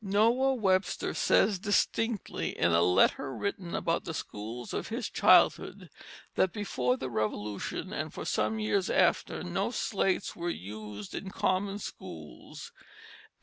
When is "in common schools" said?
11.13-12.71